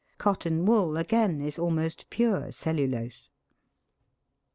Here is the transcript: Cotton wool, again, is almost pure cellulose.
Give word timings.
Cotton 0.17 0.65
wool, 0.65 0.97
again, 0.97 1.41
is 1.41 1.59
almost 1.59 2.09
pure 2.09 2.51
cellulose. 2.51 3.29